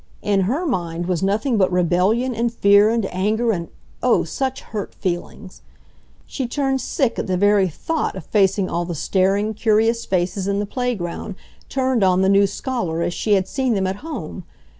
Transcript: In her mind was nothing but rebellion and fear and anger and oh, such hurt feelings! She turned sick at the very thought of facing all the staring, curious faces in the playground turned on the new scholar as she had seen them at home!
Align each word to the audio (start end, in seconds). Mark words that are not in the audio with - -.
In 0.23 0.41
her 0.49 0.65
mind 0.65 1.05
was 1.05 1.21
nothing 1.21 1.59
but 1.59 1.71
rebellion 1.71 2.33
and 2.33 2.51
fear 2.51 2.89
and 2.89 3.05
anger 3.13 3.51
and 3.51 3.67
oh, 4.01 4.23
such 4.23 4.61
hurt 4.61 4.95
feelings! 4.95 5.61
She 6.25 6.47
turned 6.47 6.81
sick 6.81 7.19
at 7.19 7.27
the 7.27 7.37
very 7.37 7.67
thought 7.67 8.15
of 8.15 8.25
facing 8.25 8.67
all 8.67 8.83
the 8.83 8.95
staring, 8.95 9.53
curious 9.53 10.07
faces 10.07 10.47
in 10.47 10.57
the 10.57 10.65
playground 10.65 11.35
turned 11.69 12.03
on 12.03 12.23
the 12.23 12.29
new 12.29 12.47
scholar 12.47 13.03
as 13.03 13.13
she 13.13 13.33
had 13.33 13.47
seen 13.47 13.75
them 13.75 13.85
at 13.85 13.97
home! 13.97 14.43